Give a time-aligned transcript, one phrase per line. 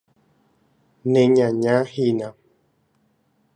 [1.11, 2.29] Neñañahína.